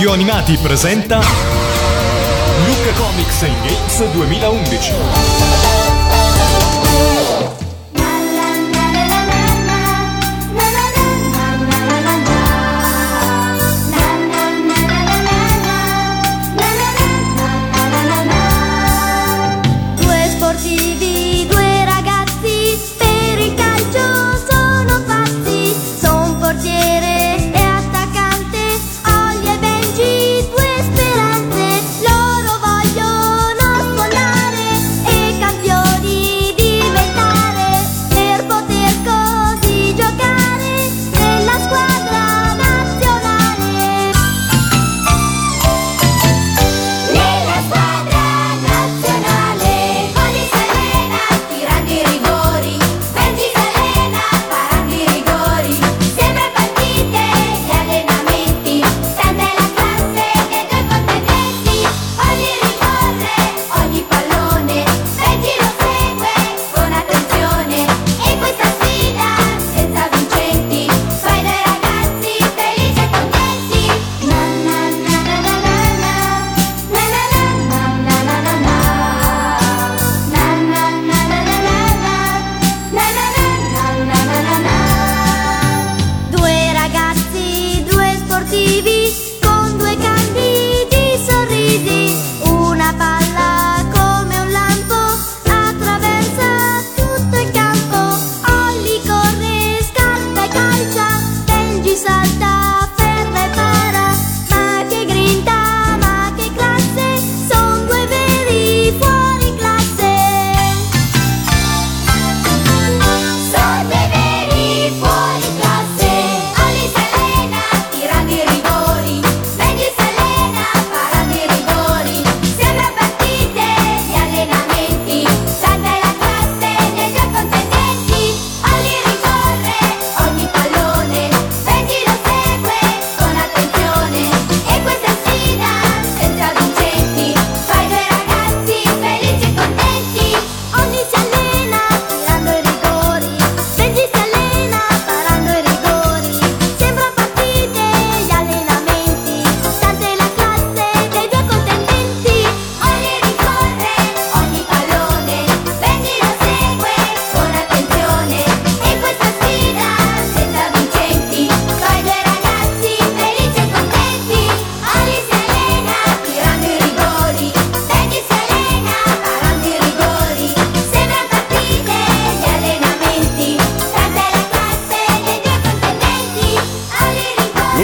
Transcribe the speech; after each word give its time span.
Radio 0.00 0.14
Animati 0.14 0.56
presenta 0.56 1.18
Luca 1.18 2.92
Comics 2.96 3.42
Games 3.62 4.10
2011. 4.12 5.99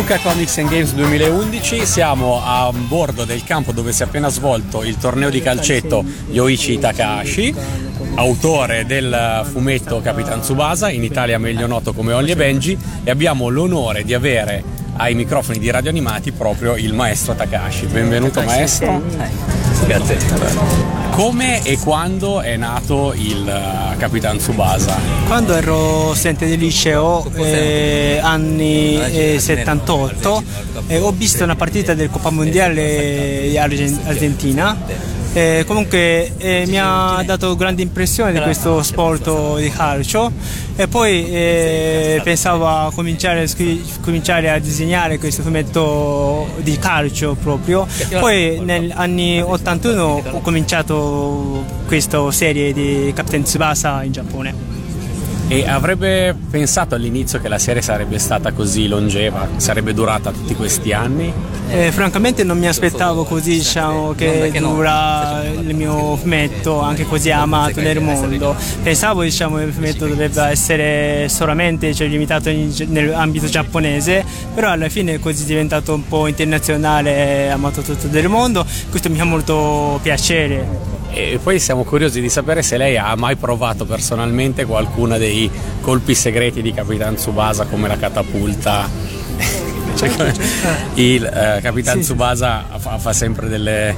Luca 0.08 0.20
Comics 0.20 0.58
and 0.58 0.68
Games 0.68 0.92
2011, 0.92 1.84
siamo 1.84 2.40
a 2.40 2.70
bordo 2.72 3.24
del 3.24 3.42
campo 3.42 3.72
dove 3.72 3.90
si 3.90 4.02
è 4.02 4.06
appena 4.06 4.28
svolto 4.28 4.84
il 4.84 4.98
torneo 4.98 5.30
di 5.30 5.42
calcetto 5.42 6.04
Yoichi 6.30 6.78
Takahashi, 6.78 7.52
autore 8.14 8.86
del 8.86 9.44
fumetto 9.50 10.00
Capitan 10.00 10.42
Tsubasa, 10.42 10.90
in 10.90 11.02
Italia 11.02 11.40
meglio 11.40 11.66
noto 11.66 11.92
come 11.92 12.12
Ollie 12.12 12.34
e 12.34 12.36
Benji, 12.36 12.78
e 13.02 13.10
abbiamo 13.10 13.48
l'onore 13.48 14.04
di 14.04 14.14
avere 14.14 14.62
ai 14.94 15.16
microfoni 15.16 15.58
di 15.58 15.68
Radio 15.70 15.90
Animati 15.90 16.30
proprio 16.30 16.76
il 16.76 16.94
maestro 16.94 17.34
Takahashi. 17.34 17.86
Benvenuto 17.86 18.40
maestro. 18.42 19.02
Grazie. 19.86 20.95
Come 21.16 21.62
e 21.62 21.78
quando 21.78 22.42
è 22.42 22.58
nato 22.58 23.14
il 23.14 23.48
eh, 23.48 23.96
Capitan 23.96 24.36
Tsubasa? 24.36 24.98
Quando 25.26 25.54
ero 25.54 26.12
studente 26.12 26.46
del 26.46 26.58
liceo, 26.58 27.26
eh, 27.36 28.20
anni 28.22 29.00
eh, 29.00 29.38
78, 29.40 30.42
eh, 30.88 30.98
ho 30.98 31.12
visto 31.12 31.42
una 31.42 31.56
partita 31.56 31.94
del 31.94 32.10
Coppa 32.10 32.28
Mondiale 32.28 33.46
di 33.48 33.56
Argen- 33.56 33.98
Argentina. 34.04 34.76
Eh, 35.36 35.64
comunque 35.66 36.32
eh, 36.38 36.64
mi 36.66 36.78
ha 36.80 37.22
dato 37.22 37.54
grande 37.56 37.82
impressione 37.82 38.32
di 38.32 38.40
questo 38.40 38.82
sport 38.82 39.58
di 39.58 39.68
calcio 39.68 40.32
e 40.74 40.88
poi 40.88 41.30
eh, 41.30 42.20
pensavo 42.24 42.66
a 42.66 42.90
cominciare, 42.90 43.46
cominciare 44.00 44.48
a 44.48 44.58
disegnare 44.58 45.18
questo 45.18 45.42
fumetto 45.42 46.48
di 46.60 46.78
calcio 46.78 47.34
proprio. 47.34 47.86
Poi 48.18 48.60
negli 48.60 48.90
anni 48.94 49.42
81 49.42 50.22
ho 50.30 50.40
cominciato 50.40 51.66
questa 51.86 52.30
serie 52.30 52.72
di 52.72 53.12
Captain 53.14 53.42
Tsubasa 53.42 54.04
in 54.04 54.12
Giappone. 54.12 54.54
E 55.48 55.68
avrebbe 55.68 56.34
pensato 56.50 56.94
all'inizio 56.94 57.40
che 57.40 57.48
la 57.48 57.58
serie 57.58 57.82
sarebbe 57.82 58.18
stata 58.18 58.52
così 58.52 58.88
longeva, 58.88 59.46
sarebbe 59.56 59.92
durata 59.92 60.30
tutti 60.30 60.54
questi 60.54 60.94
anni? 60.94 61.30
Eh, 61.68 61.90
francamente 61.90 62.44
non 62.44 62.58
mi 62.58 62.68
aspettavo 62.68 63.24
così 63.24 63.54
diciamo, 63.54 64.14
che 64.14 64.52
dura 64.58 65.42
il 65.44 65.74
mio 65.74 66.16
fumetto 66.16 66.80
anche 66.80 67.04
così 67.04 67.30
amato 67.30 67.80
nel 67.80 68.00
mondo. 68.00 68.54
Pensavo 68.82 69.22
diciamo, 69.22 69.56
che 69.56 69.64
il 69.64 69.72
fumetto 69.72 70.06
dovrebbe 70.06 70.42
essere 70.44 71.28
solamente 71.28 71.92
cioè, 71.92 72.06
limitato 72.06 72.50
in- 72.50 72.72
nell'ambito 72.88 73.46
giapponese, 73.46 74.24
però 74.54 74.70
alla 74.70 74.88
fine 74.88 75.14
è 75.14 75.18
così 75.18 75.44
diventato 75.44 75.92
un 75.92 76.06
po' 76.06 76.28
internazionale 76.28 77.46
e 77.46 77.48
amato 77.48 77.82
tutto 77.82 78.06
del 78.06 78.28
mondo. 78.28 78.64
Questo 78.88 79.10
mi 79.10 79.16
fa 79.16 79.24
molto 79.24 79.98
piacere. 80.02 80.94
E 81.10 81.38
poi 81.42 81.58
siamo 81.58 81.82
curiosi 81.82 82.20
di 82.20 82.28
sapere 82.28 82.62
se 82.62 82.76
lei 82.76 82.96
ha 82.96 83.14
mai 83.16 83.36
provato 83.36 83.84
personalmente 83.84 84.64
qualcuno 84.66 85.18
dei 85.18 85.50
colpi 85.80 86.14
segreti 86.14 86.62
di 86.62 86.72
Capitan 86.72 87.16
Tsubasa 87.16 87.64
come 87.64 87.88
la 87.88 87.96
catapulta. 87.96 88.88
Cioè, 89.96 90.10
come- 90.10 90.34
il 90.94 91.24
eh, 91.24 91.60
Capitan 91.62 91.94
Sì, 91.94 92.00
sì. 92.00 92.06
Tsubasa 92.06 92.64
fa, 92.78 92.98
fa 92.98 93.12
sempre 93.12 93.48
delle, 93.48 93.94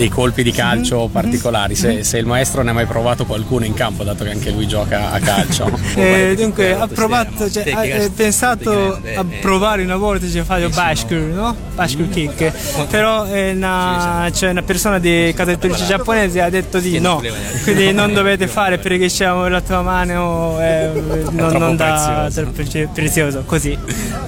dei 0.00 0.08
colpi 0.08 0.42
di 0.42 0.50
calcio 0.50 1.10
particolari, 1.12 1.74
se, 1.74 2.04
se 2.04 2.16
il 2.16 2.24
maestro 2.24 2.62
ne 2.62 2.70
ha 2.70 2.72
mai 2.72 2.86
provato 2.86 3.26
qualcuno 3.26 3.66
in 3.66 3.74
campo, 3.74 4.02
dato 4.02 4.24
che 4.24 4.30
anche 4.30 4.48
lui 4.50 4.66
gioca 4.66 5.12
a 5.12 5.18
calcio. 5.20 5.68
Eh, 6.00 6.34
dunque, 6.36 6.74
ha 6.74 6.86
provato, 6.86 7.50
cioè, 7.50 7.70
ha 7.72 7.84
eh, 7.84 8.10
pensato 8.10 9.00
a 9.14 9.24
provare 9.40 9.82
una 9.82 9.96
volta 9.96 10.26
cioè, 10.28 10.42
fare 10.42 10.68
bicycle, 10.68 11.18
no? 11.18 11.54
Bicycle 11.74 12.08
kick, 12.08 12.86
però 12.86 13.26
eh, 13.26 13.50
una, 13.50 14.28
c'è 14.32 14.50
una 14.50 14.62
persona 14.62 14.98
di 14.98 15.32
casa 15.36 15.50
editrice 15.50 15.84
giapponese 15.84 16.40
ha 16.40 16.48
detto 16.48 16.78
di 16.78 16.98
no, 17.00 17.22
quindi 17.64 17.92
non 17.92 18.12
dovete 18.14 18.46
fare 18.46 18.78
perché 18.78 18.98
diciamo, 18.98 19.48
la 19.48 19.60
tua 19.60 19.82
mano 19.82 20.58
è, 20.58 20.90
non, 21.30 21.52
non 21.52 21.76
dà 21.76 22.28
prezioso. 22.30 22.52
troppo 22.52 22.92
prezioso, 22.94 23.42
così. 23.44 23.76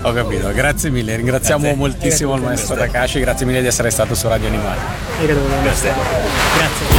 Ho 0.02 0.12
capito, 0.12 0.52
grazie 0.52 0.90
mille, 0.90 1.16
ringraziamo 1.16 1.62
Grazie. 1.62 1.78
moltissimo 1.78 2.34
il 2.34 2.42
maestro 2.42 2.76
Takashi, 2.76 3.20
grazie 3.20 3.46
mille 3.46 3.60
di 3.60 3.68
essere 3.68 3.90
stato 3.90 4.14
su 4.14 4.28
Radio 4.28 4.48
Animale. 4.48 4.80
Grazie. 5.62 5.94
Campioni, 6.58 6.91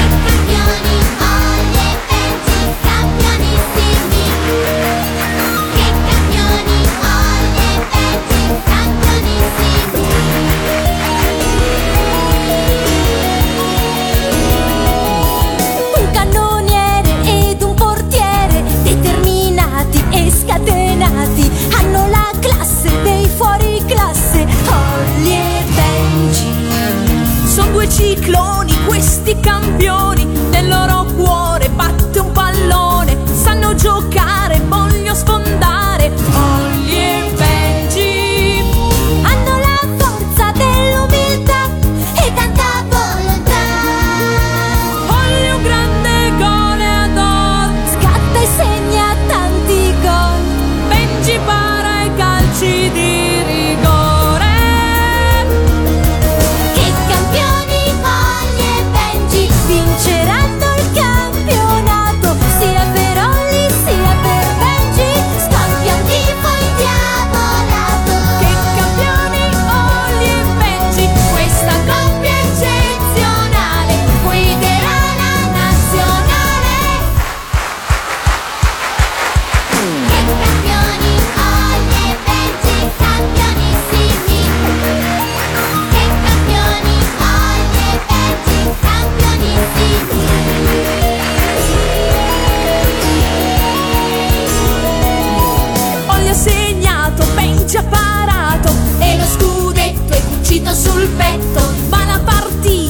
sul 100.94 101.08
petto. 101.18 101.62
Ma 101.90 102.06
la 102.06 102.20
partita 102.24 102.83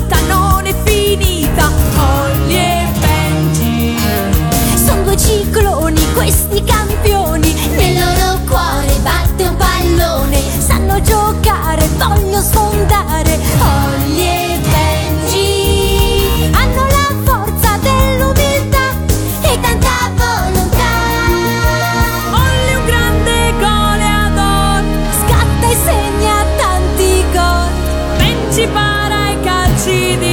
see 29.77 30.15
the 30.17 30.32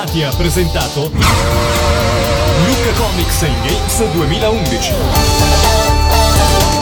Animati 0.00 0.22
ha 0.22 0.34
presentato 0.34 1.10
Luca 1.12 2.92
Comics 2.96 3.42
and 3.42 3.62
Games 3.62 3.98
2011 3.98 6.79